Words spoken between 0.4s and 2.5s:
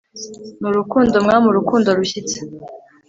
n'urukundo, mwami, urukundo rushyitse